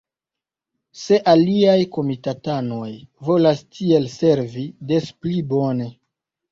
Se 1.01 1.19
aliaj 1.33 1.75
komitatanoj 1.97 2.91
volas 3.29 3.65
tiel 3.77 4.13
servi, 4.19 4.69
despli 4.95 5.47
bone. 5.55 5.97